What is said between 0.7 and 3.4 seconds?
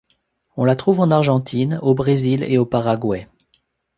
trouve en Argentine, au Brésil et au Paraguay.